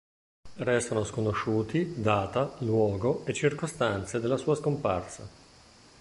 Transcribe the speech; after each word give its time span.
Restano 0.55 1.03
sconosciuti 1.03 2.01
data, 2.01 2.55
luogo 2.61 3.23
e 3.23 3.33
circostanze 3.35 4.19
della 4.19 4.37
sua 4.37 4.55
scomparsa. 4.55 5.29